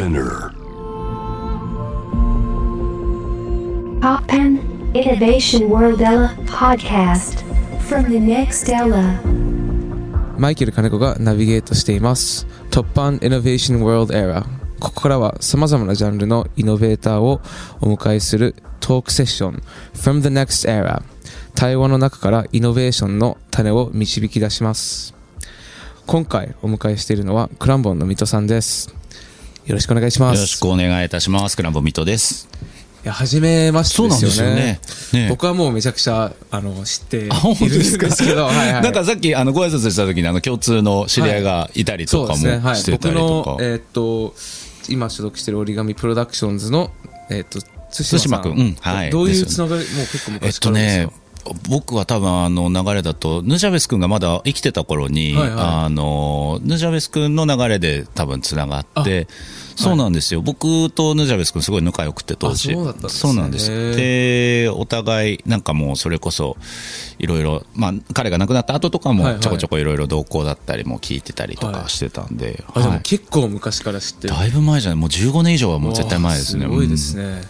[0.00, 0.50] Spinner.
[4.00, 4.58] Poppen
[4.94, 7.44] Innovation World Ella podcast
[7.86, 9.20] from the next Ella.
[10.38, 12.46] マイケル金子がナビゲートしています。
[12.70, 14.46] 突破 Innovation World Era。
[14.80, 17.42] ここからは様々なジャンルのイノベーターを
[17.82, 19.62] お迎えするトークセッション
[19.92, 21.02] From the Next Era。
[21.54, 25.14] 対話の中からイノベーションの種を導き出します。
[26.06, 28.99] 今回お迎えしているのはクランボンの水戸さんです。
[29.66, 30.36] よろしくお願いします。
[30.36, 31.56] よろしくお願いいたします。
[31.56, 32.48] クランボミトです。
[33.04, 34.50] いや、初めましてですよね。
[34.50, 34.80] よね
[35.12, 38.82] ね僕はもうめちゃくちゃ、あの、知っているんですけど、はいはい。
[38.84, 42.38] なんかさっきあのご挨拶した時にあの共通の知り合いがいたりとかも
[42.74, 43.50] してたりとか。
[43.52, 44.34] 僕の、えーっと、
[44.88, 46.90] 今所属している折り紙プロダクションズの、
[47.30, 47.68] えーっと、対
[48.00, 48.18] 馬さん。
[48.18, 51.12] 対馬君うんはいどういうつながり、もう結構えっ昔からですとねか、
[51.68, 59.26] 僕は多分あの流れだと、ヌジャベス君がまだ生きてた頃に、はいはいあの、ヌジャベス君の流れで多分つながって、
[59.76, 60.42] そうなんですよ。
[60.42, 62.72] 僕とヌジャベス君すごい仲良くて当時。
[62.72, 63.70] あそうねそうなんです。
[63.96, 66.56] で、お互い、なんかもうそれこそ、
[67.18, 74.34] いろいろ、まあ彼が亡くなった後とかはいはいもちょこちょこいろいろ同行だったりも聞いてたりとかしてたんで、あ、ではいも結構昔から知ってる。
[74.34, 76.64] だいぶ前じゃない、もう15年以上はもう絶対前ですね。
[76.64, 77.42] すごいですうんね。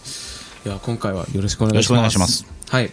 [0.67, 1.97] いや、今回はよろしくお願いします。
[1.97, 2.47] よろしくお願いします。
[2.69, 2.91] はい。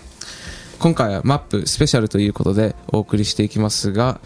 [0.80, 4.22] 今回はマップスペシャルということでお送りしていきますが、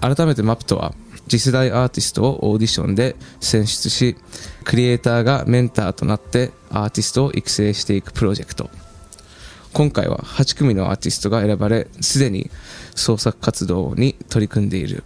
[0.00, 0.94] 改めてマップとは、
[1.28, 4.16] 次世代アーティストをオーディションで選出し、
[4.64, 8.70] クリエイターがメンターとなってアーティストを育成していくプロジェクト。
[9.72, 12.48] 今回は8組のアーティストが選ばれ、すでに
[12.94, 15.02] 創作活動に取り組んでいる。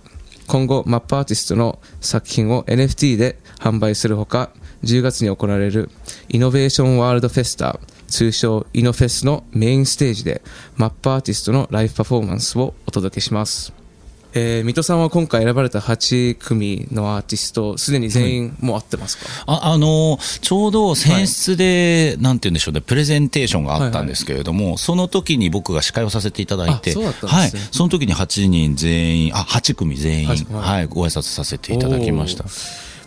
[0.47, 4.51] 今後、マップアーティストの作品を NFT で販売するほか、
[4.85, 5.91] 10月に行われる
[6.29, 10.43] イノベーションワールドフェスタ、通称イノフェスのメインステージで、
[10.77, 13.73] マップアーティストのライブパフォーマンスをお届けします。
[14.39, 27.51] えー、水戸さんは今回選ばれた8組のアーティスト、すでに全員もう合ってますか、ああのちょうど選出で、なんて言うんでしょうね、プレゼンテーションがあったんですけれども、その時に僕が司会をさせていただいて、あそはい。
[27.73, 32.45] その時に8人全員、あ8組全員、はいはい、ご挨拶させていただきました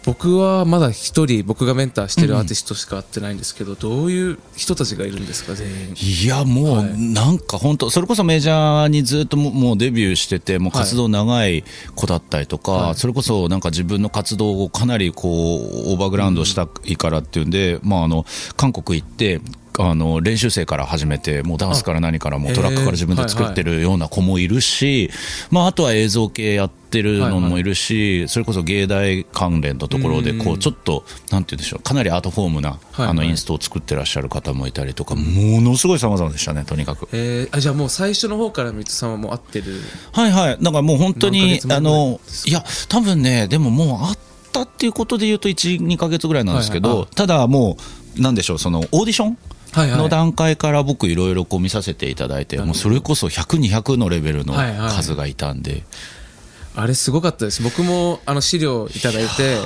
[0.03, 5.95] 僕はまだ一人、僕がメンターしてるアーティストしか会ってないんですけど、どういう人たちがいるんですか、全員？
[5.95, 6.97] いや、もう、はい。
[6.97, 11.63] なんか本当、それこそメジャーにずっとももうデビューしてて、もう活動長い
[11.95, 12.95] 子だったりとか、はい。
[12.95, 19.41] それこそなんか自分の活動をかなりこう、オーバーグラウンドしたいからっていうんで、まああの、韓国行って、
[19.81, 25.09] あの練習生から始めて、もうダンスから何からもうトラックから自分で作ってるような子もいるし、
[25.51, 37.07] まあ、あとは映像系やってるのもいるし、それこそ芸大関連のところでこう、ちょっと、なんて言うんでしょう、かなりアートフォームな、はいあのインストを作ってらっしゃる方もいたりとか、ものすごい様々でしたね、とにかく。
[37.13, 39.79] えー、あじゃあもう最初の方から水戸さんはもう会ってる。
[40.11, 40.57] はいはい。
[40.59, 44.17] なんかもう本当にあの、いや、多分ね、でももうあっ
[44.51, 47.77] たっていうことで言うと1、2ヶ月ぐらいなんですけど、ただも
[48.17, 49.37] う、なんでしょう、そのオーディション
[49.75, 55.83] の段階から僕いろいろこう見させていただいて、もうそれこそ100、200のレベルの数がいたんで、
[56.75, 57.61] あれすごかったです。
[57.61, 59.57] 僕もあの資料いただいて、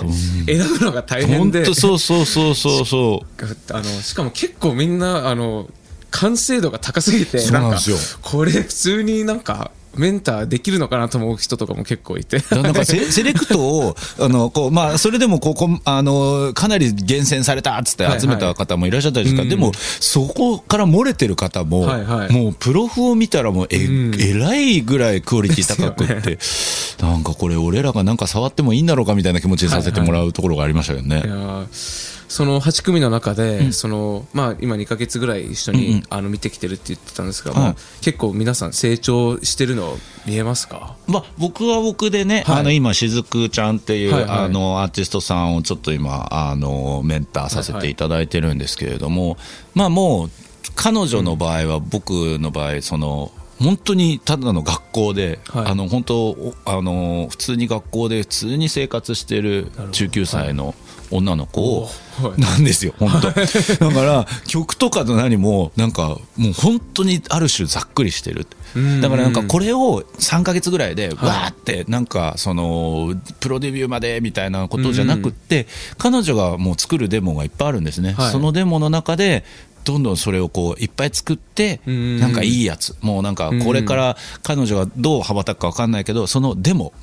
[0.48, 1.60] 選ぶのが大変で。
[1.60, 3.74] 本当そうそうそうそうそう。
[3.74, 5.68] あのしかも結構みんなあの
[6.12, 7.80] 完成度が高すぎてなんか
[8.22, 12.44] これ普通になんかメンターできるのかなと思う人とかも結構いて。
[12.52, 22.32] なんかセ セレクトを、あの、こう、まあ、それでもこう、こうあの、かなり厳選されたっつって集めた方もいらっしゃったりですから、でも、そこから漏れてる方も、はいはい。
[22.32, 24.16] もう、プロフを見たらもう、え、ん。
[24.20, 26.40] えらいぐらいクオリティ高くって、
[27.04, 31.22] なんかこれ、俺らがなんか触ってもいいんだろうかみたいな気持ちにさせてもらうところがありましたよね。
[31.24, 40.96] いやーその8組の中で、そのまあ、今2か月ぐらい一緒に、あの見てきてるって言ってたんですが、はいまあ結構皆さん成長してるの見えますか？
[41.08, 42.60] まあ、僕は僕でね、はい。
[42.60, 49.38] あの今、しずくちゃんっていう、あのアーティストさんをちょっと今あの、メンターさせていただいてるんですけれども、
[49.74, 50.30] まあもう、
[50.76, 55.66] 彼女の場合は、僕の場合、その、本当にただの学校で、はい。
[55.68, 60.74] あの本当おあの、普通に学校で普通に生活してる19歳の
[61.16, 61.90] 女の子
[62.38, 63.32] なんですよ、 本当。
[63.32, 68.48] だから、曲とかの何も、なんか、もう本当にある種ざっくりしてる。
[68.80, 69.02] ん。
[69.02, 75.68] だからなんかこれを3か月ぐらいで、わーって、なんか、その、プロデビューまでみたいなことじゃなくって、
[75.98, 78.14] 彼女がもう作るデモがいっぱいあるんですね。
[78.18, 78.32] はい。
[78.32, 79.44] そのデモの中で、
[79.84, 82.20] どんどんそれをこういっぱい作って、ん。
[82.20, 86.94] なんかいいやつ、もうなんかこれから彼女がどう羽ばたくか分かんないけど、そのデモ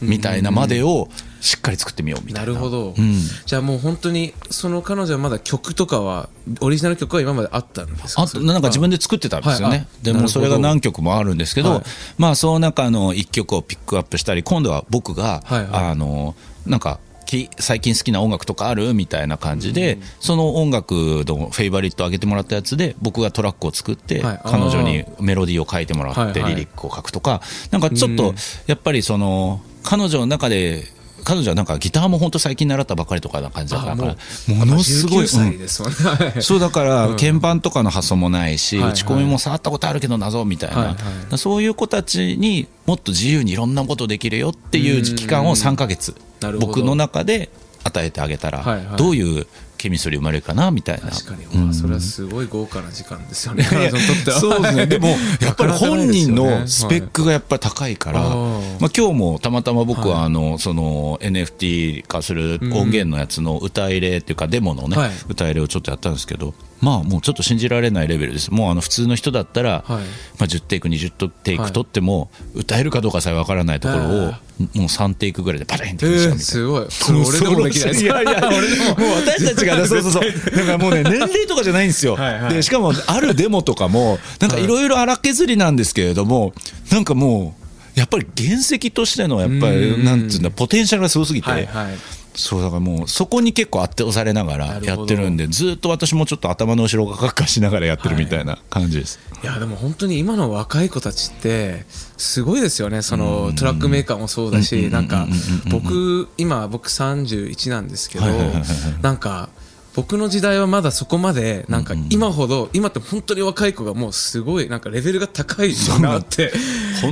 [0.00, 1.08] みたいなまでを
[1.42, 2.46] しっかり作ってみようみたな。
[2.46, 3.14] ないるほど、うん。
[3.44, 6.28] じゃあもう本当にその彼女はまだ曲とかは
[6.60, 8.22] オリジナル曲は今まであったんですか？
[8.22, 9.86] あとなんか自分で作ってたんですよね、はい。
[9.86, 11.82] あでもそれが何曲もあるんですけど、はい。
[12.16, 15.68] まあ、その中の1曲をピックアップしたり、今度は僕が、はいはい。
[15.90, 20.92] あのなんかき最近好きな音楽とかあるみたいな感じで、その音楽
[21.26, 24.40] のフェイバリット上げてもらったやつで僕がトラックを作って、はい。
[24.44, 26.54] 彼女にメロディーを書いてもらって、はいはい。
[26.54, 27.40] リリックを書くとか。
[27.72, 28.34] なんかちょっと
[28.66, 30.84] やっぱりその彼女の中で
[31.24, 35.96] 彼女はなんかギターも本当最近習ったばかりとかな感じだからあものすごい、19歳うんですもんね。
[35.96, 46.14] はいそうだから鍵盤とかの発想もないし、打ち込みも触ったことあるけど謎みたいな、そういう子たちにもっと自由にいろんなことできるよっていう期間を3ヶ月
[46.60, 47.50] 僕の中で
[47.84, 49.46] 与えてあげたら、どういう
[49.82, 51.10] ケミストリー生まれるかなみたいな。
[51.10, 55.08] 確かに、うんまあそれはすごい豪華な時間ですよねそうですね、でも
[55.40, 60.26] やっぱり本人のスペッククがやっぱり高いから、まあ今日もたまたま僕ははい。
[60.26, 65.10] あのその NFT 化する音源のやつの歌入れっていうか、デモのね、はい。
[65.28, 70.00] 歌入れをちょっとやったんですけど、まあもうちょっと信じられないレベルです、もうあの普通の人だったら、はい。
[70.00, 70.00] ま
[70.40, 76.38] あ、10テイク、20テイク取っても、歌えるかどうかさえわからないところを、はもう3テイクぐらいでバチンって。
[76.38, 76.86] すごい。
[76.90, 80.22] それ俺でもできないやいや、俺でも、もう私たちがね、 そうそうそう、
[80.56, 82.16] だからもうね、年齢とかじゃないんですよ。
[82.16, 82.54] はいはい。
[82.54, 84.66] で、しかも、あるデモとかも、なんかい。
[84.66, 86.52] ろいろ荒削りなんですけれども、
[86.90, 87.54] なんかも
[87.96, 90.04] う、やっぱり原石としての、やっぱうり、ん。
[90.04, 91.86] なんていうんだ、ポテンシャルがすごすぎて、はいはい
[92.34, 99.20] そうだからもう、そこに結構圧倒されながらやってるんで、ずっと私もちょっと頭の後ろがカッカしながらやってるみたいな感じです。
[99.42, 101.84] いやでも本当に今の若い子たちって
[102.16, 105.26] すごいですよねそのトラックメーカーもそうだしなんか
[105.68, 108.64] 僕今僕31なんですけどはいはいはいはい
[109.02, 109.48] なんか
[109.94, 116.52] 僕の時代はまだそこまでなんか今ほど今って本当に若い子がもうすごいなんかレベルが高いなって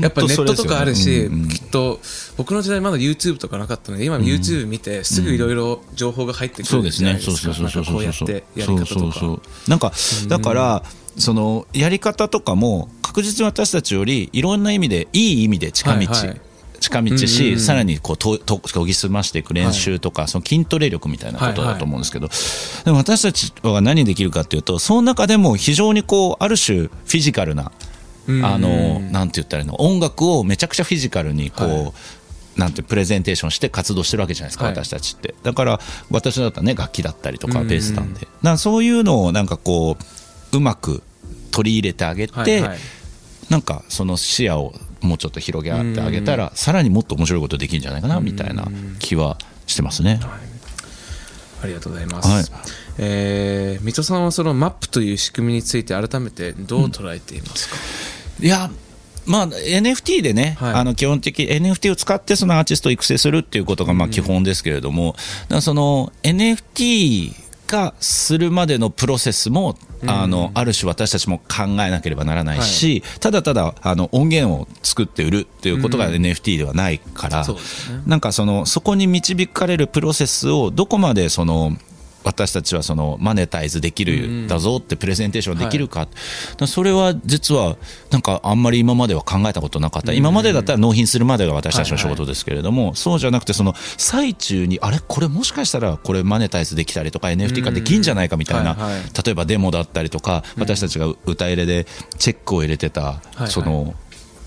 [0.00, 2.00] やっぱネットとかあるしきっと
[2.36, 7.08] 僕の時代まだ YouTube とかなかったので今 YouTube 見てすぐいろいろ情報が入ってくるそうですね。
[7.08, 9.42] じゃないですかそうなんかこうやってやり方とか。
[9.68, 9.92] なんか
[10.28, 10.82] だから
[11.18, 16.06] そのやり方とかも確実に私たちよりいろんな意味でいい意味で近道。
[16.88, 17.60] はいはい近道うんうんし、うん。
[17.60, 22.28] さらにこうとと研ぎ澄ましていく練習とか、その筋トレ力みたいなことだと思うんですけど、
[22.84, 27.70] でも私たちは何できるかというと、その中でも非常にこうある種フィジカルな、
[28.26, 31.92] うんあのなんて言ったらいいの、音楽をめちゃくちゃフィジカルにこう、はい。
[32.56, 34.74] なんてプレゼンテーションして活動してるわけじゃないですか、はい。
[34.74, 35.34] 私たちって。
[35.42, 35.80] だから
[36.10, 39.96] 私だったらね楽器だったりとかうんベースなんで、だからそういうのをなんかこ
[40.52, 41.02] ううまく
[41.52, 42.78] 取り入れてあげて、はいはい。
[43.48, 48.66] なんかその視野をもうちょっと広げてあげたら、さらにもっと面白いことできるんじゃないかなみたいな
[48.98, 50.20] 気はしてますね。
[51.62, 52.28] ありがとうございます。
[52.28, 52.44] はい。
[52.98, 57.76] えー、水戸さんはそのマップという仕組みについて改めてどう捉えていますか、
[58.40, 58.70] いや
[59.26, 60.72] まあ、NFT でね、はい。
[60.74, 65.14] あの基本的 NFT を使ってそのアーティストを育成するっていうことがまあ基本ですけれども、
[65.44, 67.34] だからその NFT
[67.70, 69.76] 化するまでのプロセスも、
[70.06, 78.02] あのある種私たちも考えなければならないし、ただただあの音源を作って売るっていうことが NFT ではないから、そうですね。
[78.06, 81.76] なんかそのそこに導かれるプロセスをどこまでその
[82.24, 86.08] 私たちはそのマネタイズできるんだぞってプレゼンテーションできるか,、
[86.66, 87.76] それは実は
[88.10, 98.76] なんかあんまり今までは考えたことなかった、今までだったら納品するまでが私たちの仕事ですけれども、そうじゃなくてその最中にあれこれもしかしたらこれマネタイズできたりとか NFT 化できんじゃないかみたいな、
[99.24, 101.86] 例えばデモだったりとか、私たちが歌入れで
[102.18, 103.94] チェックを入れてた、いその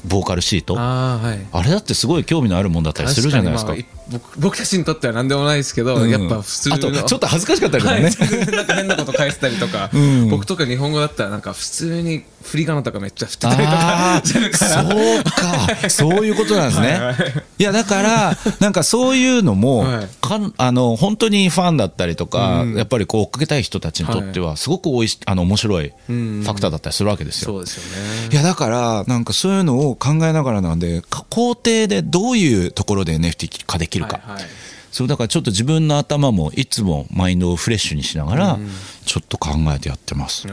[0.05, 1.19] ボーカルシート、あ
[1.63, 3.75] れだってすごい興味のあるもんだったりするじゃないですか
[4.09, 6.09] 僕僕たちにとっては何でもないですけど、うん。
[6.09, 6.75] やっぱ普通の。
[6.75, 10.30] あとちょっと恥ずかしかったりとかね、はい、なんか変なこと返したりとか、ん。
[10.30, 13.69] 僕とか日本語だったらなんか普通に振り仮名とかめっちゃ振ってたりとか
[14.16, 16.99] あー そうか、そういうことなんですね。
[17.57, 20.07] いや、だから、なんかそういうのも、はい。
[20.21, 22.75] かんあの本当にファンだったりとか、うん。
[22.75, 26.44] やっぱりこう追っかけたい人たちにとっては、すごくおいしあの面白いフうん。
[26.45, 27.54] ァクターだったりするわけですよ。
[27.54, 28.30] そうですよね。
[28.31, 34.44] いやだから、なんかそういうのを考えながらなんで、か工程でどういうところで NFT 化できるか、はいはい。
[34.92, 38.59] そうだからちょっと自分の頭もいつもマインドをフレッシュにしながら、
[39.06, 40.47] ちょっと考えてやってます。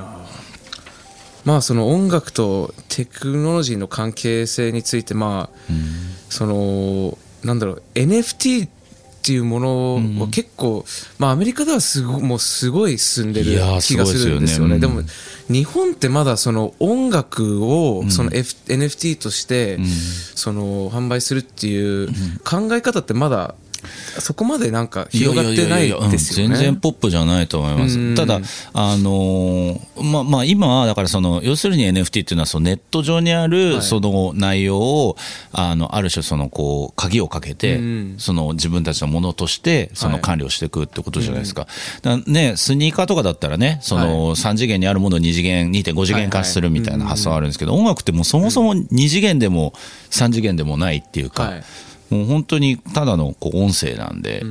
[1.45, 5.73] まあその音楽とテクノロジーの関係性についてまあ、
[6.29, 8.69] そのなんだろう NFT
[9.21, 10.87] っていうものは結構、
[11.19, 14.79] まあアメリカではすごもうすごい進んでる気がするんですよね。
[14.79, 15.03] でも
[15.49, 19.79] 日本ってまだその音楽をその、F NFT として、
[20.35, 22.09] その販売するっていう
[22.45, 23.55] 考え方ってまだ
[24.19, 26.55] そこまでなんか広がってないですよね。
[26.55, 27.91] うん全然ポップじゃないと思いまうん。
[27.91, 28.15] す。
[28.15, 28.41] ただ、
[28.73, 33.49] あのーまあ、まあ、今は、だからその、要するに NFT っていうのは、そのネット上にあはい。
[33.51, 35.17] るその内容を、
[35.53, 41.67] あの、ある種その、こう、鍵をかけてうん、その自分たちのものとして、その管理をしていくってことじゃないですか。
[42.27, 49.73] ね、スニーカーとかだったらね、その、3次元にあるものを2次元、2.5次元化するみたいな発想あるんですけど、音楽ってもうそもそも2次元でも
[50.11, 51.65] 3次元でもないっていうか、はい
[52.11, 54.43] もう本当にただのこう音声なんで、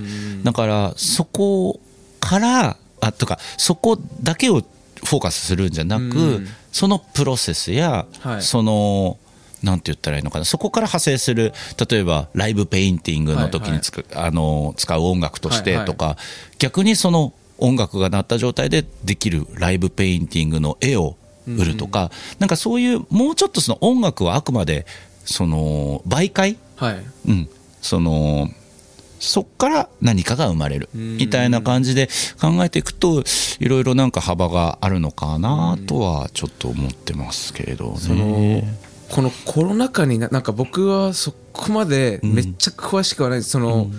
[0.43, 1.79] だからそこ
[2.19, 6.05] からあとかそこだけをフォーカスするんじゃなく、う
[6.39, 6.47] ん。
[6.71, 8.41] そのプロセスや、はい。
[8.41, 9.17] その
[9.63, 11.51] なんて言ったらいいのかなそこから派生する
[11.89, 16.15] 例えばライブペインティングの時につく、あの使う音楽としてとか、
[16.59, 24.85] 逆にその音楽が鳴った状態でできるライブペインティングの絵を売るとか、なんかそういうもうちょっとその音楽はあくまで
[25.25, 27.05] その媒介はい。
[27.27, 27.49] うん、
[27.81, 28.49] その
[29.19, 30.89] そっから何かが生まれる。
[30.93, 32.07] みたいな感じで
[32.41, 33.23] 考えていくと
[33.59, 38.89] いろいろなんか幅があるのかなとはちょっと思ってますけれどそのね。
[39.11, 43.39] このコロナ禍にななんか僕はそこまでめっちゃ詳しくはない。
[43.39, 43.89] ですその、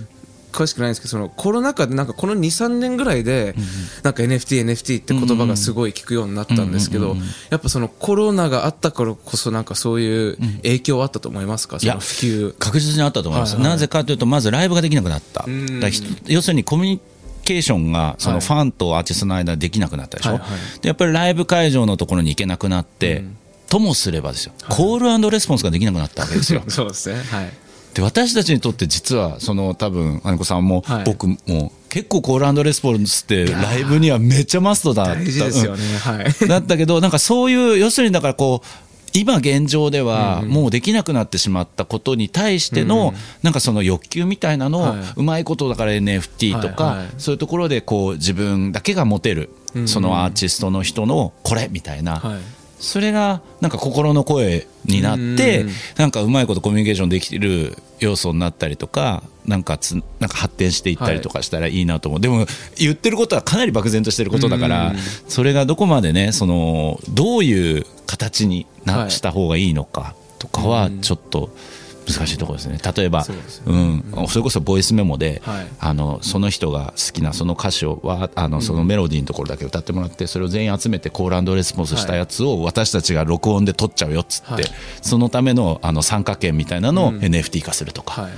[0.50, 3.54] 詳しくないんですけどそのコロナ禍でなんかこの23年ぐらいで、
[4.02, 7.16] なんか NFT、NFT って言葉がすごい聞くようになったんですけど、
[7.50, 12.54] やっぱそのコロナがあったからこそなんかそういう影響はあったと思いますか、その普及。
[12.58, 15.66] 確実にあったと思います、はいはいなぜかというとまずライブができなくなった、ん。
[15.66, 17.00] だからひ要するにコミュニ
[17.44, 20.80] ケーションがそはいのファンとアーティストの間でできなくなったでしょ、はいはい。
[20.80, 23.24] でやっぱりライブ会場のところに行けなくなって、
[23.68, 26.62] ともすればですよ、コールレスポンスができなくなったわけですよ。
[26.68, 27.20] そうですね。
[27.30, 27.52] はい。
[28.00, 31.04] で私たちにとって実はその多分金子さんも、はい。
[31.04, 31.36] 僕も
[31.90, 35.14] 結構コールレスポンスってライブにはめっちゃマストだった。
[35.16, 35.82] 大事ですよね。
[35.98, 36.24] はい。
[36.40, 38.66] う んだったけどなんかそういう要するにだからこう
[39.12, 44.98] 今現状ではもうできなくなってしまったことに対してのなんかその欲求みたいなのをはい。
[45.16, 49.88] うまいことだから NFT とかそういうところでこう自分だけが持てるうん。
[49.88, 52.59] そのアーティストの人のこれみたいなはい。
[52.80, 55.70] それがなんか心の声になってうん。
[55.96, 62.46] なんかうまいことコミュニケーションできる要素になったりとかなんかつなんか発展していったりとかしたらいいなと思う、でも
[62.76, 64.96] 言ってることはかなり漠然としてることだからうん。
[65.28, 69.10] それがどこまでねそのどういう形にはない。
[69.10, 71.50] した方がいいのかとかはちょっと
[72.06, 72.78] 難しいところですね。
[72.96, 75.66] 例えばそうですようん、それこそボイスメモで、はい。
[75.78, 84.64] あのその人が好きなその歌詞をはあのそのメロディーのところだけ歌ってもらってそれを全員集めてコールレスポンスしたやつを私たちが録音で撮っちゃうよっつって、はい。
[85.02, 88.30] そのためのあの参加券みたいなのを NFT 化するとか、はい。
[88.30, 88.36] は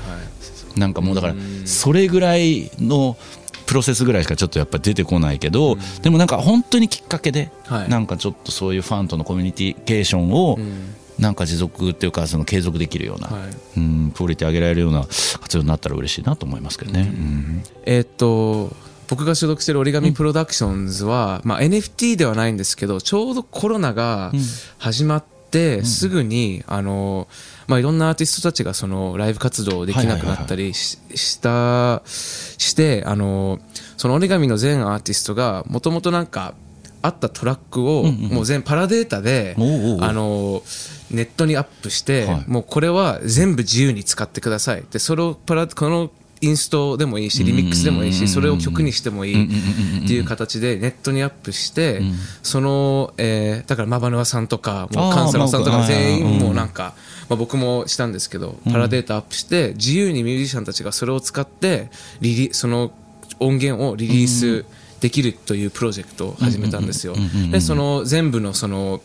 [0.76, 0.80] い。
[0.80, 3.16] なんかもうだからそれぐらいの
[3.66, 7.88] プロセスぐらいしかちょっとやっぱ出てこないけど、でもなんか本当にきっかけで、はい。
[7.88, 10.60] なんかちょっとそういうファンとのコミュニケーションをん
[11.22, 13.50] なんか持続っていうかその継続できるような、はい。
[13.78, 17.00] うん、クオリティ上げられるような活用になったら嬉しいなと思いますけどね。
[17.00, 17.62] うん。
[17.86, 18.74] えーっと
[19.08, 24.32] 僕が所属している折り紙プロダクションズは、まあ、NFT ではないんですけどちょうどコロナが
[24.78, 27.28] 始まってすぐに、あの
[27.66, 33.58] まあ、いろんなアーティストたちがそのライブ活動できなくなったりししたしてあの
[33.98, 36.54] その折り紙の全アーティストがもともとなんか
[37.02, 40.62] あったトラックをもう全パラデータであの
[41.12, 42.44] ネットにアップして、はい。
[42.46, 44.84] もうこれは全部自由に使ってください。
[44.90, 46.10] でそれをパラこの
[46.42, 49.44] インストでもいいしリミックスでもいいしそれを曲にしてもいい
[50.04, 52.02] っていう形でネットにアップして
[52.42, 56.38] その、えーだからマバヌアさんとかもうカンサラさんとかまあ全員うん。
[56.40, 56.94] もうなんか、
[57.28, 61.90] まあ、僕もしたんですけどパラデータアップして自由にミュージシャンたちがそれを使って
[62.20, 62.90] リリその
[63.38, 64.64] 音源をリリース
[64.98, 67.14] できるというプロジェクトを始めたんですよ。
[67.52, 69.00] でその全部のその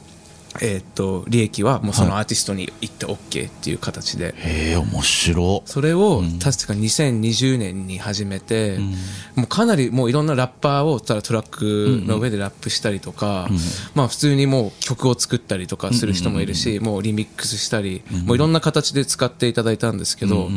[0.61, 5.63] えーっと利益はもうそのアーティストに行って OK っていう形で、へえ面白。
[5.65, 8.77] それを確か2020年に始めて、
[9.35, 13.47] もうかなりもういろんなラッパーをただトラックの上でラップしたりとか、
[13.95, 20.49] まあ普通にもう曲を作ったりとかする人もいるし、もうリミックスしたり、もういろんな形で使っていただいたんですけど、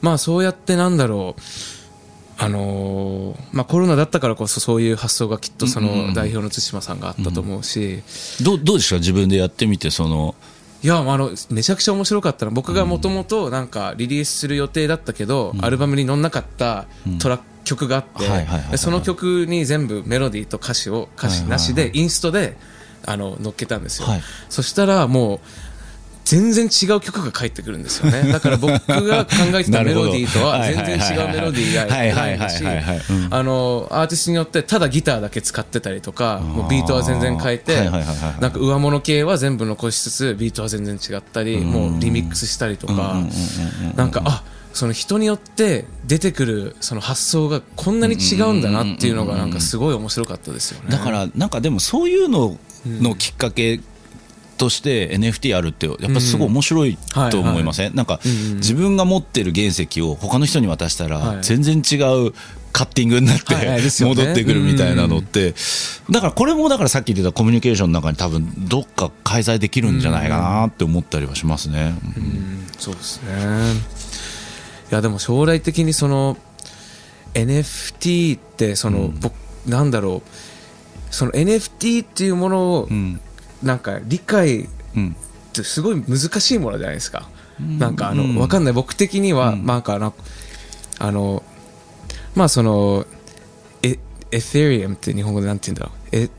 [0.00, 1.40] まあそうやってなんだろう、
[2.38, 8.02] あのーまあ、コロナだったからこそそういう発想がきっとその代表の対馬さんがあったと思うし、
[8.42, 8.98] どうどうですか？
[8.98, 10.34] 自分でやってみてその。
[10.82, 16.86] いやあのめちゃくちゃ面白かったの僕がもともとなんかリリースする予定だったけど、アルバムに載んなかった
[17.18, 18.04] トラック曲があっ
[18.70, 22.56] てその曲に全部メロディーと歌詞を歌詞なしでインストで
[23.04, 24.20] あの乗っけたんですよ、はい。
[24.48, 25.40] そしたらもう
[26.26, 28.24] 全然違う曲が返ってくるんですよね。
[28.34, 32.64] だから僕が考えてたメロディーとは全然違うメロディーがはいはいないし
[33.30, 37.88] あのアーティストによってただギターだけ使ってたりとかもうビートは全然変えて
[38.40, 43.22] なんか上物系は全部残しつつビートは全然違ったりもうリミックスしたりとか
[43.94, 44.42] なんかあ
[44.72, 50.90] その人によって出てくるその発想がこんなに違うんだなっていうのがなんかすごい面白かったですよね。
[50.90, 53.80] だからなんかでもそういうののきっかけ
[54.56, 56.98] として NFT あるってやっぱすごい面白い
[57.30, 58.20] と思いません、なんか
[58.56, 61.36] 自分が持ってる原石を他の人に渡したはい。
[61.36, 61.96] ら全然違
[62.28, 62.32] う
[62.72, 65.54] カッティングになってはい戻ってくるみたいなのって。
[66.10, 71.94] だからこれもだからさっき言ってたコミュニケーションの中に多分どっか介在できるんじゃないかなって思ったりはしますね。
[72.16, 72.66] うん。
[72.78, 73.30] そうですね。
[74.90, 76.36] やでも将来的にその
[77.32, 79.20] NFT ってその、うん。
[79.20, 79.32] 僕
[79.66, 80.30] なんだろう。
[81.10, 83.20] その NFT っていうものをうん
[83.62, 85.16] なんか理解うん
[85.50, 87.28] ってすごい難しいものじゃないですか、
[87.60, 87.78] うん。
[87.78, 88.36] なんかあの、うん。
[88.36, 89.64] わかんない僕的には、うん。
[89.64, 90.14] まあなんかあの
[90.98, 91.42] あの
[92.34, 93.06] まあその
[93.82, 93.98] エ
[94.30, 96.08] エセリアムって日本語でなんて言うんだろう。
[96.12, 96.30] え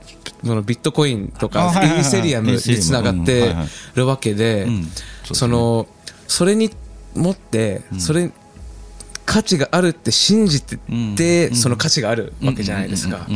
[0.44, 3.56] そのビットコインとあかイーセリアムにつながって
[3.96, 4.88] るわけで、うん。
[5.34, 5.88] その
[6.28, 6.72] それに
[7.16, 8.00] 持って、うん。
[8.00, 8.32] それ
[9.28, 10.78] 価値があるって信じて
[11.16, 13.28] て、うんその価値があるわけじゃないですか。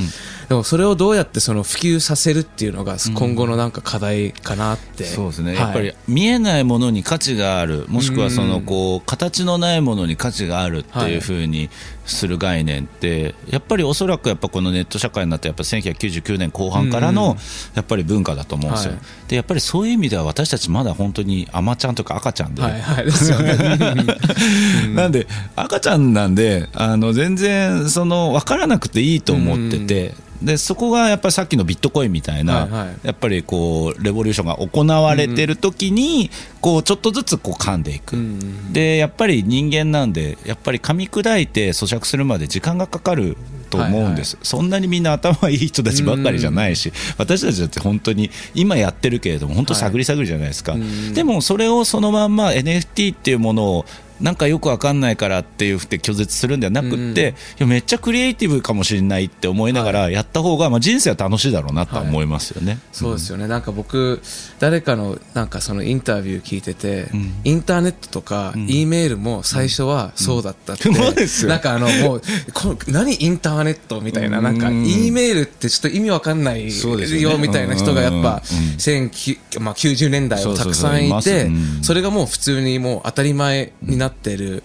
[0.47, 5.59] でもそれをどうやってその普及させるっていうのが今後のなんか課題かなって、そうですね、はい。
[5.59, 11.69] やっぱり見えないものに価値がある、もしくはそのこう形のないものに価値があるっていうふうに
[12.05, 17.37] する概念って、やっぱりおそらくやっぱこのネット社会になって、やっぱ1999年後半からうんの
[17.75, 19.01] やっぱり文化だと思うんですよ、はい。
[19.27, 22.61] でやっぱりそういう意味では、私たちまだ本当に甘ちゃんとか赤ちゃんで。
[22.61, 22.81] はい。
[22.81, 23.05] はい。
[23.05, 23.55] ですよね。
[24.95, 33.07] なんで赤ちゃんなんであの全然その分からなくていいと思ってて、でそこがやっぱりさっきのビットコインみたいな、はいはい。
[33.07, 36.29] やっぱりこうレボリューションが行われてる時に、
[36.59, 43.37] こうちょっとずつこう噛んでいく、うんでやっぱり人間なんでやっぱり噛み砕いて咀嚼するまで時間がかかる
[43.69, 53.85] と思うんです、そんなにみんな頭いい人たちばっかりじゃないし、私たちだって本当に今やってるけれども本当探り探りじゃないですか、うんでもそれをそのまんま NFT っていうものを
[54.21, 57.69] なんかよくわかんないからっていうふうって拒絶するんではなくって、うん。
[57.69, 62.79] めっちゃクリエイティブかもしれないって思いながらやった方が、まあ、人生は楽しいだろうなとは思いますよね。
[62.91, 64.21] そうですよね、なんか僕、
[64.59, 67.33] 誰かのなんかそのインタビュー聞いてて、うん。
[67.43, 68.67] インターネットとか、うん。
[68.69, 70.95] E メールも最初はそうだったって、うん。
[70.95, 71.49] そうですよ。
[71.49, 72.21] なんかあのもう
[72.53, 76.67] こ何インターネットみたいな、なんかうん E メールってちょっと意味わかんない
[77.21, 78.23] よみたいな人がやっぱ、うん。
[78.23, 78.41] うん
[78.81, 81.49] 19まあ、90年代はたくさんいいて
[81.81, 84.63] それがもう普通にもう当たり前になってってる。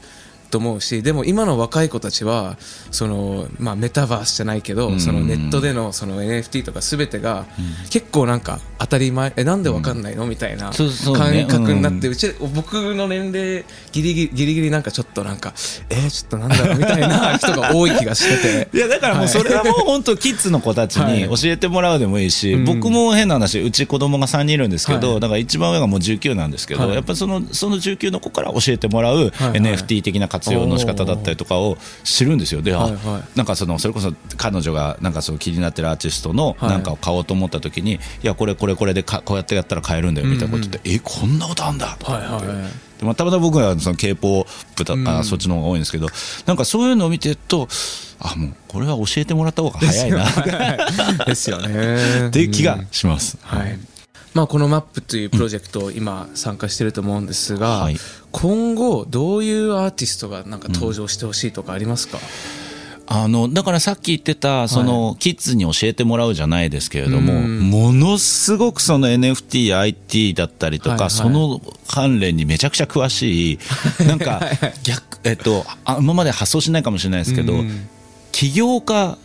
[0.56, 2.56] と思うしでも今の若い子たちは
[2.90, 5.00] その、まあ、メタバースじゃないけど、うん。
[5.00, 7.44] そのネットでのその NFT とかすべてが
[7.90, 10.26] 結構なんか当たり前えなんでわかんないの？
[10.26, 10.72] みたいな
[11.14, 11.46] 感ね。
[11.48, 15.52] 覚になって、ううち僕の年齢ギリギリギリギリなんかちょっとなんか
[15.90, 16.78] えー、ちょっとなんだろう？
[16.78, 18.76] みたいな 人が多い気がしてて。
[18.76, 25.20] いやだからもうそれはもう本当キッズの子たちに教えてもらうでもいいし、はい僕も変な話うち子供が3人いるんですけど、はい。
[25.20, 26.94] だから一番上がもう19なんですけど、はい。
[26.94, 32.62] やっぱりそのその19の子から教えてもらう NFT 的な活用の仕方だったりとかを知るんですよ。
[32.62, 33.38] で、あはいはい。
[33.38, 36.70] なんかそのそれこそ彼女がなんかその気になってるアーティストのはい。
[36.70, 42.56] なんかを買おうと思った時に、い、やこれこれこれでかこうやってやったら買えるんだよみたいなことで、えこんなことあんだとかはいはいはい。
[42.98, 45.08] でまあ、たまたま僕はその K-POP だ、うん。
[45.08, 46.08] あそっちの方が多いんですけど
[46.46, 47.68] なんかそういうのを見てると
[48.18, 50.24] あもうこれは教えてもらった方が早いな
[51.26, 52.28] ですよね。
[52.28, 53.38] っていう気がします。
[53.42, 53.78] はい
[54.36, 57.96] まあ、このマップというプロジェクト、今参加してると思うんですが、はい。
[58.32, 62.18] 今後どういうアーティストがなんか登場してほしいとかありますか、
[63.06, 67.60] あのだからさっき言ってたその、キッズに教えてもらうじゃないですけれども、うん。
[67.70, 71.10] ものすごくその NFT や IT だったりとか、はいはい。
[71.12, 73.58] その関連にめちゃくちゃ詳しい
[74.06, 74.42] なんか
[74.82, 77.88] 逆、えっと、あ今まで発想しないかもしれないですけど、うん。
[78.32, 79.16] 起業家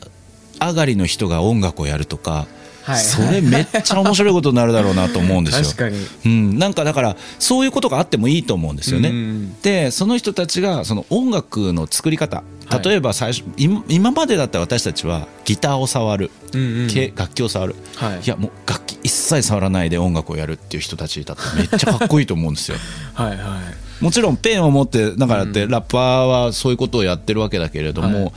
[0.62, 2.48] 上がりの人が音楽をやるとか、
[2.92, 3.04] はい。
[3.04, 5.66] それめっちゃ面白いことになるだろうなと思うんですよ。
[5.66, 5.98] 確かに。
[6.26, 9.10] うん、なんかだからそういうことがあってもいいと思うんですよね。
[9.10, 9.62] うん。
[9.62, 12.44] でその人たちがその音楽の作り方。
[12.68, 12.84] はい。
[12.84, 16.88] 例えば最初、今今までだったら私たちはギターを触る、うんうん。
[16.88, 18.20] け楽器を触る、はい。
[18.22, 22.78] いやもう楽器一切触らないで音楽をやるっていう人たちだったらめっちゃかっこいいと思うんですよ。
[23.14, 23.60] はいは
[24.02, 24.04] い。
[24.04, 28.32] もちろんペンを持ってだからってラッパーはそういうことをやってるわけだけれども、はい。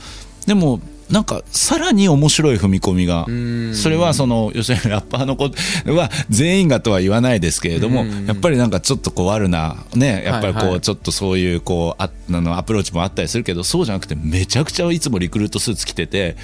[0.45, 3.75] でもなんかさらに面白い踏み込みがん。
[3.75, 5.45] それはその要するにラッパーの子
[5.91, 8.25] は全員がとは言わないですけれどもうん。
[8.25, 16.35] やっぱりなんかちょっとこう悪なねやっぱりこうちょっとそういうこうああのアプローチもあったりするけどそうじゃなくてめちゃくちゃいつもリクルートスーツ着てて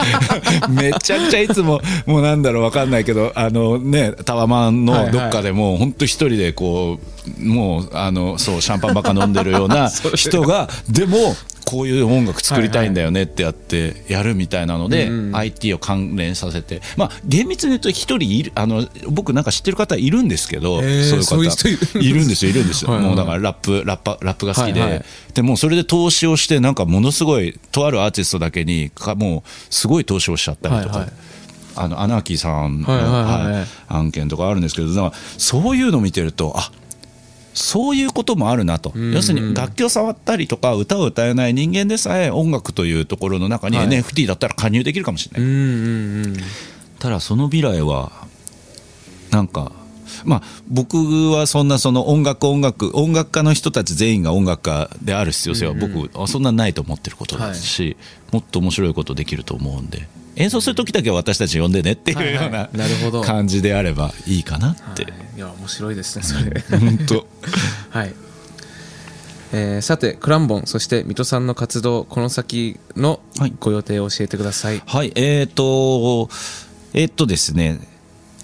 [0.70, 6.98] めちゃくちゃいつももうなんだろうわかんないけどあのねタワマンのどっかでもう本当一人でこ
[7.38, 11.36] うもうあのそうシャンパンばっか飲んでるような 人がでも
[11.70, 21.68] こういう音楽作りたいんだよねってやってやるみたいなので、うん IT を関連させて、まあ、厳密に言うと一人いるあの僕なんか知ってる方いるんですけど、へーそういう方。
[21.98, 23.08] いるんですよいるんですよ、はいはい。
[23.08, 25.04] もうだからラップラッパラップが好きで、はいはい。
[25.32, 30.98] でもうそれで投資をしてなんかものすごいとあるアーティストだけにかもうすごい投資をしちゃったりとか。
[30.98, 31.12] はいはい。
[31.76, 33.66] あのアナーキーさんの、はいはいはいはい。
[33.88, 36.72] 案件とかあるんですけどそういうのを見てるとあ
[37.60, 43.88] そういうこともあるなと、ん要するに楽器を触ったりとか歌を歌えない人間でさえ音楽というところの中にはい。
[43.88, 45.62] NFT だったら加入できるかもしれない、うんう
[46.22, 46.36] んうん。
[46.98, 48.12] ただその未来は
[49.30, 49.72] なんか
[50.24, 50.96] まあ、僕
[51.30, 57.96] はそんなその音楽音楽音楽家の人たち全員が音楽家である必要性は僕はそんなないと思ってることですし、
[58.32, 63.22] もっと面白いことできると思うんで演奏する時だけは私たち呼んでねっていうようないなるほど。
[63.22, 65.12] 感じであればいいかなって、はい。
[65.36, 66.78] いや面白いですねそれ。
[66.78, 67.26] 本当。
[67.90, 68.14] はい、
[69.52, 73.52] えーさてクランボンそして水戸さんの活動この先のはい。
[73.58, 76.28] ご予定を教えてください、はい、えっ、と、
[76.94, 77.80] えっ、とですね、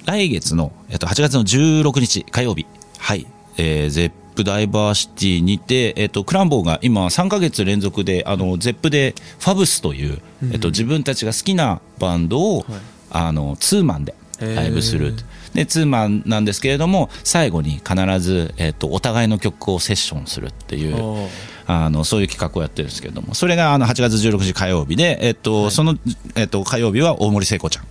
[0.05, 2.67] 来月の、えっと8月の16日火曜日、
[2.99, 3.91] はい、えー、
[4.37, 10.21] プダイバーシティにて、えっ、と、クランボーが今3ヶ月連続で、あの、ゼップでファブスという、
[10.53, 12.65] えっと、自分たちが好きなバンドを、
[13.11, 15.15] あの、ツーマンでライブする。
[15.55, 21.29] で、ツーマンなんですけれども、最後に必ず、えっと、お互いの曲をセッションするっていう、
[21.67, 25.97] あのそういう企画をやってるんですけれども、それがあの8月16日火曜日で、えっとその、
[26.37, 27.85] えっと、火曜日は大森聖子ちゃん。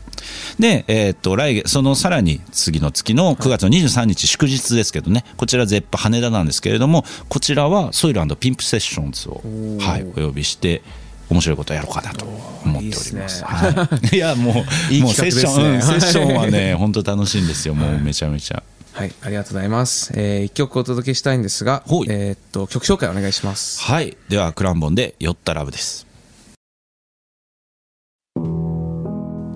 [0.60, 9.80] で、えっと、来月、そのさらに次の月の9月の23日、祝日ですけどね、こちら、ゼップ羽田なんですけれども、こちらはソイルピンプセッションズを、ー。
[9.80, 10.82] はい、お呼びして、
[11.30, 13.12] 面白いことをやろうかなと思っております。
[13.12, 13.26] いね。
[13.46, 14.56] はい、いや、もう、
[14.94, 18.64] いいもうセッション、うんセッションはね、本当楽しいんですよ、もうめちゃめちゃ。
[18.94, 23.82] はいありがとうございます、えー一曲お届けしたいんですがえーっと曲紹介お願いします。
[23.82, 26.08] はい、では、クランボンで、酔ったラブです。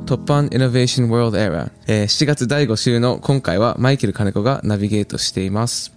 [0.09, 5.93] トップアンイノベーションワールドエラー、えー7月第5週の今回はマイケル金子がナビゲートしています。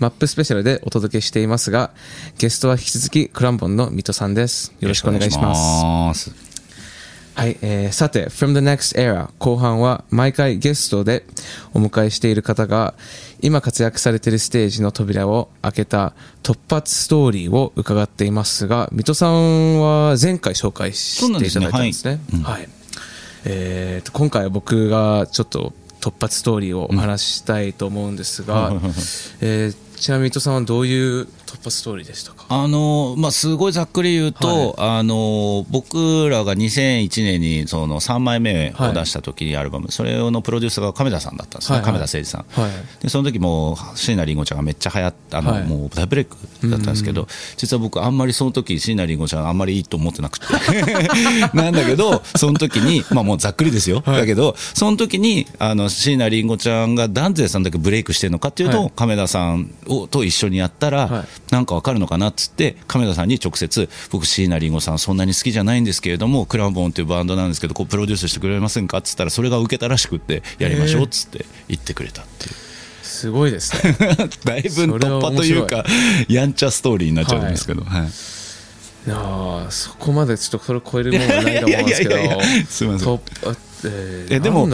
[0.00, 1.92] マップスペシャルでお届けしていますが、
[2.38, 4.74] ゲストは引き続きクランボンの水戸さんです。
[4.80, 6.30] よろしくお願いします。
[6.30, 6.34] す。
[7.36, 11.24] はい、えーさて、From the Next Era 後半は毎回ゲストで
[11.72, 12.94] お迎えしている方が
[13.42, 22.18] 今活躍されているステージの扉を開けた突発ストーリーを伺っていますが、水戸さんは前回紹介していただいたんですね。
[22.42, 22.68] はい。
[23.44, 28.72] えーと今回は僕がちょっと突発ストーリーをお話ししたいと思うんですが、
[29.40, 32.46] えーちなみに水戸さんはどういう突発ストーリーでしたか？
[32.48, 41.92] あのまあ、すごいざっくり言うと、あの僕らが2001年にその3枚目を出した時にアルバム、それのプロデューサーが亀田さんだったんですね、はいはい。
[41.94, 42.44] 亀田誠司さん。
[42.60, 42.72] はい。
[43.00, 45.66] でその時も椎名林檎ちゃんがめっちゃ流行ったあの、はい。
[45.68, 46.36] もう大ブレイク
[46.68, 50.46] だったんですけど、実は僕あんまりその時椎名林檎ちゃんあんまりいいと思ってなくて。
[51.54, 58.92] なんだけどその時にまあもうざっくりですよ、だけどその時にあの椎名林檎ちゃんがなんでそんだけブレイクしてるのかっていうと、はい。
[58.96, 61.52] 亀田さんをと一緒にやったら、はい。
[61.52, 72.54] なんかわかるのかなっつって亀田さんに直接僕椎名林檎さんそんなに好きじゃないんですけれどもクランボンっていうバンドなんですけどこうプロデュースしてくれませんかっつったらそれが受けたらしくってやりましょうっつって言ってくれたっていう。
[73.02, 73.96] すごいですね。
[74.44, 75.84] だいぶ突破というか
[76.28, 78.02] やんちゃストーリーになっちゃうんですけど、はい。
[78.02, 79.10] い。
[79.10, 83.08] やーそこまでちょっとそれ超えるものはないと思うんですけど いやいやいやいやすいません。
[83.84, 84.68] えーえでも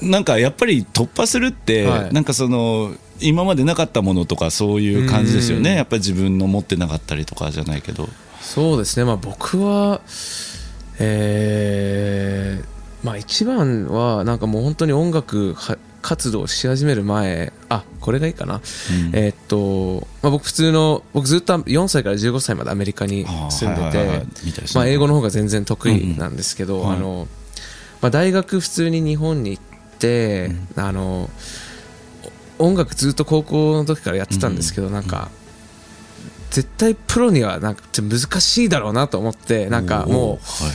[0.00, 2.12] なんかやっぱり突破するって、はい。
[2.12, 5.62] なんかその今までなかったものとかそういう感じですようん。
[5.62, 8.08] ねやっぱり自分の持ってなかったりとかじゃないけど。
[8.40, 9.04] そうですね。
[9.04, 10.00] まあ僕は
[10.98, 12.74] えー
[13.04, 18.60] まあ一番はなんかもう本当に音楽は活動し始める前あこれがいいかな、
[19.12, 24.22] えーっと、まあ、僕普通の僕ずっと4歳から15歳までアメリカに住んでて
[24.74, 27.28] まあ英語の方が全然得意なんですけど、うんうんあの
[28.02, 29.62] まあ、大学普通に日本に行っ
[29.98, 31.30] て、あのお
[32.58, 35.30] 音楽ずっと高校の時からやってたんですけど、なんか
[36.50, 40.74] 絶対プロにはなんか難しいだろうなと思ってなんかもうはい。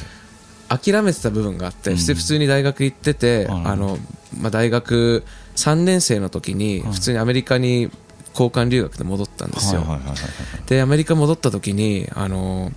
[0.70, 1.98] 諦めてた部分があって、うん。
[1.98, 3.62] 普通に大学行ってて、はい。
[3.66, 3.98] あの
[4.40, 5.24] まあ、大学
[5.56, 7.90] 3年生の時に普通にアメリカに
[8.34, 9.84] 交換留学で戻ったんですよ、
[10.68, 12.72] でアメリカ戻った時にあの、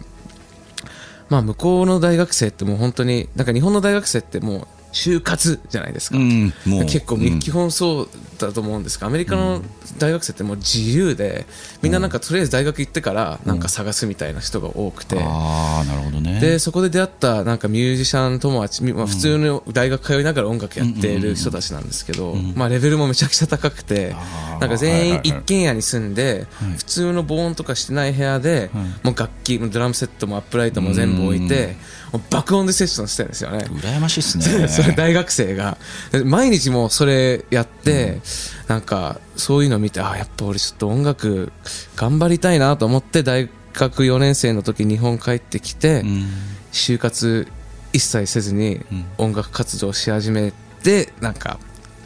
[1.29, 6.53] まあ、向こうの大学生ってもう本当になんか日本の大学生ってもう就活じゃないですか、うん
[6.87, 8.09] 結構、うん基本そう
[8.47, 9.63] だと思うんですがアメリカの
[9.99, 11.47] 大学生ってもう自由で
[11.83, 16.41] みんななんかとりあえず大学行ってからなんか探すみたいな人が多くて、ああなるほどね。
[16.41, 24.15] でそこで出会ったなんかミュージシャン友達、みまあ、普通の大学通いながら音楽やっている人たちなんですけど、まあ、レベルもめちゃくちゃ高くて
[24.61, 26.73] なんか全員一軒家に住んではい。
[26.77, 28.71] 普通の防音とかしてない部屋で
[29.03, 31.77] もう楽器ドラムセットもアップライトも全部置いて
[32.13, 33.65] もう爆音でセッションしてるんですよね。
[33.71, 34.69] 羨ましいっすね。
[34.69, 35.79] それ大学生が。
[36.13, 38.21] で毎日もうそれやって、
[38.69, 41.53] なんかそういうの見てあやっぱ俺ちょっと音楽
[41.97, 46.25] 頑張りたいなと思って大学4年生の時日本帰ってきて、うん。
[46.73, 47.47] 就活
[47.93, 49.05] 一切せずにうん。
[49.19, 51.59] 音楽活動し始めてなんか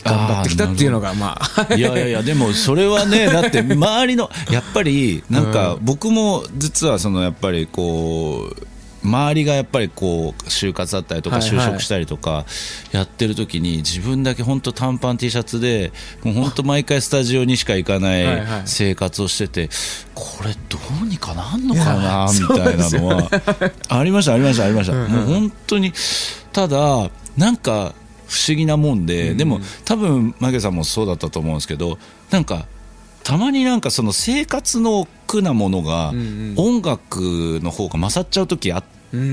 [0.05, 1.75] 頑張ってきたっていうのがまあ。
[1.75, 8.67] いやいやいや、でもそれはね、 だって周りの、やっぱり、なんか僕も実はそのやっぱりこう、
[9.07, 12.45] 周りがやっぱりこう就活だったりとか就職したりとか
[12.93, 15.93] やってる時に自分だけ本当短パン T シャツで
[16.23, 19.69] もう本当毎回スタジオにしか行かなはい生活をしてて
[20.15, 23.31] これどうにかなんのかなみたいなのは
[23.89, 24.93] ありましたありましたありました。
[24.95, 25.93] もう本当に
[26.53, 27.95] ただなんか
[28.27, 31.99] 不思議なもんででも多分マゲさんもそうだったと思うんですけど
[32.31, 32.67] なんか
[33.23, 36.55] たまになんかその生活の苦なものがん。
[36.57, 38.85] 音楽の方が勝っちゃう時あっ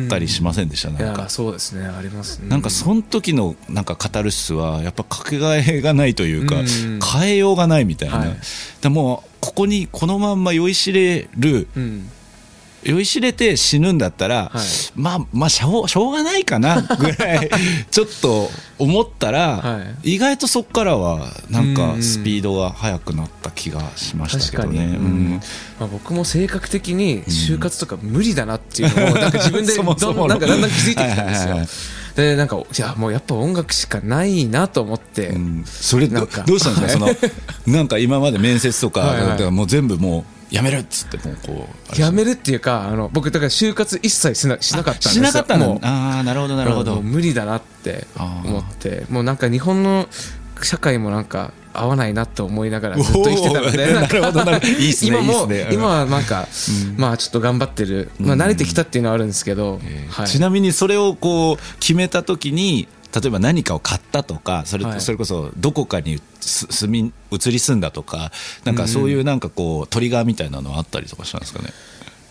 [0.09, 1.23] たりしませんでした、いなんか。
[1.23, 1.85] やそうですね。
[1.85, 2.39] あります。
[2.39, 6.99] ねなんかその時のなんかカタルシスはやっぱかけがえがないというか、うん。
[6.99, 8.37] 変えようがないみたいな、はい。
[8.81, 12.09] でもここにこのまんま酔いしれるうん
[12.85, 14.99] 酔いしれて死ぬんだったら、はい。
[14.99, 17.49] まあまあしょうしょうがないかなぐらい
[17.89, 22.03] ちょっと思ったら、は意外とそこからはなんうかん。
[22.03, 24.83] スピードが速くなった気がしましたけどね。
[24.85, 25.41] うん。
[25.79, 31.23] まあ、僕も性格的に就活とか無理だなっていうのをなんか自分で なんかだんだん気づいてきたんですよ。
[31.23, 31.67] はいはいはい
[32.15, 35.65] でなんかいやもうやっぱ音楽しかないなと思って、うん。
[35.65, 36.43] それどなんか。
[36.43, 37.15] どうしたんですか、その
[37.75, 39.51] なんか今まで面接とか、はいはい。
[39.51, 45.25] もう全部もうやめるっつってもうこうやめるっていうかあの僕だから就活一切しなしなかったんですよ。
[45.25, 45.79] しなかったの？
[45.81, 47.01] ああなるほどなるほど。
[47.01, 49.07] 無理だなって思って。
[49.09, 50.07] もうなんか日本の
[50.61, 53.77] 社会もなんか合わないなと思いながらずっと生きてたので。
[53.95, 54.67] なるほどなるほど。
[54.67, 56.47] いいっすね今も今はなんか
[56.97, 58.11] まあちょっと頑張ってる。
[58.19, 59.81] まあ慣れてきたっていうのはあるんですけど。
[60.09, 60.27] はい。
[60.27, 65.01] ちなみにそれをこう決めた時に例えば何かを買ったとかそれ,、はい。
[65.01, 68.31] それこそどこかにす住み移り住んだとか
[68.63, 71.69] なんかそういうなんかこうトリガーみたいなのあったりとかしたんですかね、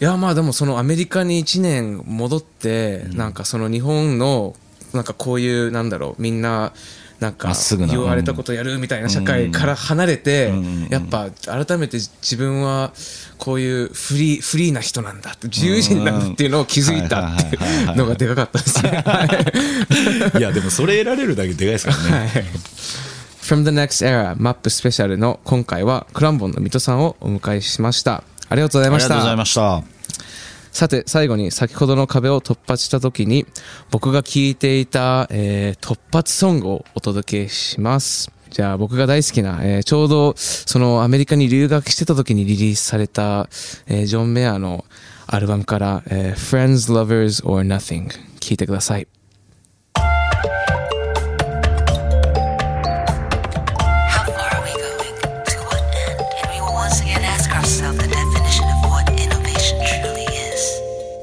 [0.01, 4.55] いやまあでもそのアメリカに1年戻ってなんかその日本の
[4.93, 6.73] なんかこういうなんだろうみんな
[7.23, 7.53] なんか
[7.89, 10.89] 言われたことやるみたいな社会から離れてうん。
[10.91, 12.93] やっぱ改めて自分は
[13.39, 19.05] こういうフリーフリーな人なんだ自由人なんだっていうのを気づいたっていうのがでかかったですね。
[20.37, 22.47] いやでもそれ得られるだけでかいですからね。
[23.43, 28.25] From the Next Era マップスペシャルの今回はクランボンの水戸さんをお迎えしました。
[28.49, 29.15] ありがとうございました。
[29.15, 29.37] ありがとうござい。
[29.37, 30.02] ました
[30.73, 33.47] さて最後に先ほどの壁を突破した時に
[33.91, 38.33] 僕が聴いていた、えー突発ソングをお届けします。
[38.51, 43.49] じゃあ僕が大好きな、えーちょうどそのアメリカに留学してた時にリリースされた、
[43.87, 44.85] えージョン・メアの
[45.27, 48.09] アルバムから、えー Friends, Lovers or Nothing
[48.41, 49.07] 聴いてください。